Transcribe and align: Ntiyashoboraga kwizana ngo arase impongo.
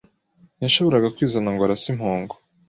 Ntiyashoboraga 0.57 1.13
kwizana 1.15 1.49
ngo 1.53 1.61
arase 1.63 1.87
impongo. 1.93 2.33